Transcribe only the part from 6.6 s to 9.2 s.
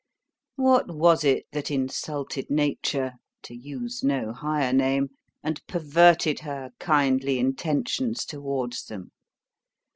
kindly intentions towards them?